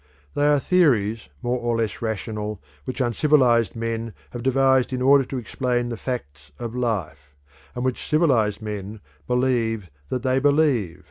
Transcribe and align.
They 0.33 0.47
are 0.47 0.57
theories 0.59 1.29
more 1.43 1.59
or 1.59 1.77
less 1.77 2.01
rational 2.01 2.59
which 2.85 3.01
uncivilised 3.01 3.75
men 3.75 4.15
have 4.31 4.41
devised 4.41 4.91
in 4.91 4.99
order 4.99 5.23
to 5.25 5.37
explain 5.37 5.89
the 5.89 5.95
facts 5.95 6.51
of 6.57 6.73
life, 6.75 7.35
and 7.75 7.85
which 7.85 8.07
civilised 8.09 8.63
men 8.63 8.99
believe 9.27 9.91
that 10.09 10.23
they 10.23 10.39
believe. 10.39 10.99